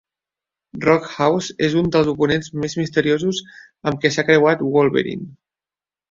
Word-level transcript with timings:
Roughouse 0.83 1.55
és 1.67 1.75
un 1.81 1.91
dels 1.95 2.07
oponents 2.13 2.49
més 2.63 2.75
misteriosos 2.81 3.41
amb 3.91 4.01
què 4.05 4.11
s'ha 4.15 4.25
creuat 4.31 4.65
Wolverine. 4.77 5.29